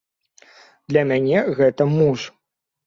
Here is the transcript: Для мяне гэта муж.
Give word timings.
Для 0.93 1.01
мяне 1.11 1.39
гэта 1.61 1.91
муж. 1.97 2.19